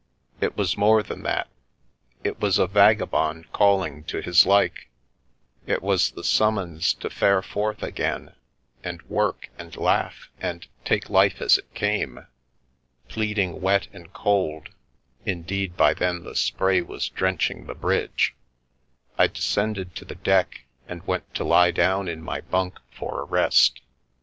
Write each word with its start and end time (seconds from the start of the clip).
It 0.39 0.57
was 0.57 0.77
more 0.77 1.03
than 1.03 1.21
that, 1.21 1.47
it 2.23 2.39
was 2.39 2.57
a 2.57 2.65
vagabond 2.65 3.51
calling 3.51 4.03
to 4.05 4.19
his 4.19 4.47
like; 4.47 4.89
it 5.67 5.83
was 5.83 6.09
the 6.09 6.23
summons 6.23 6.95
to 6.95 7.09
fare 7.11 7.43
forth 7.43 7.83
again, 7.83 8.33
and 8.83 9.03
work 9.03 9.49
and 9.59 9.77
laugh 9.77 10.31
and 10.39 10.65
take 10.83 11.11
life 11.11 11.39
as 11.39 11.59
it 11.59 11.71
came. 11.75 12.25
Pleading 13.09 13.61
wet 13.61 13.89
and 13.93 14.11
cold— 14.11 14.69
indeed 15.27 15.77
by 15.77 15.93
then 15.93 16.23
the 16.23 16.35
spray 16.35 16.81
was 16.81 17.07
drenching 17.07 17.67
the 17.67 17.75
bridge— 17.75 18.33
I 19.19 19.27
descended 19.27 19.93
to 19.97 20.03
the 20.05 20.15
deck 20.15 20.61
and 20.87 21.05
went 21.05 21.31
to 21.35 21.43
lie 21.43 21.69
down 21.69 22.07
in 22.07 22.23
my 22.23 22.41
bunk 22.41 22.79
for 22.91 23.21
a 23.21 23.25
rest. 23.25 23.81